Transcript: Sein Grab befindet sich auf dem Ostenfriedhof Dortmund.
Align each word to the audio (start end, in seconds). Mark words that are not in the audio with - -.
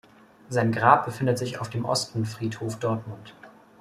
Sein 0.49 0.71
Grab 0.71 1.05
befindet 1.05 1.37
sich 1.37 1.59
auf 1.59 1.69
dem 1.69 1.85
Ostenfriedhof 1.85 2.79
Dortmund. 2.79 3.35